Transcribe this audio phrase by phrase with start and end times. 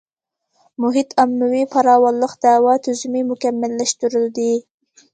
[0.85, 4.53] مۇھىت ئاممىۋى پاراۋانلىق دەۋا تۈزۈمى مۇكەممەللەشتۈرۈلدى.